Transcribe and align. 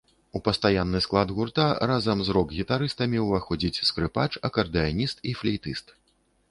У 0.37 0.39
пастаянны 0.45 1.01
склад 1.05 1.33
гурта, 1.39 1.67
разам 1.91 2.17
з 2.29 2.35
рок-гітарыстамі, 2.39 3.23
уваходзіць 3.27 3.83
скрыпач, 3.93 4.29
акардэаніст 4.49 5.17
і 5.33 5.41
флейтыст. 5.43 5.97